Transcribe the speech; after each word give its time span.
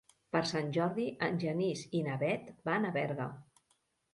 Per 0.35 0.39
Sant 0.51 0.69
Jordi 0.77 1.03
en 1.27 1.37
Genís 1.45 1.83
i 1.99 2.03
na 2.09 2.17
Bet 2.25 2.51
van 2.71 2.89
a 2.91 2.95
Berga. 2.97 3.29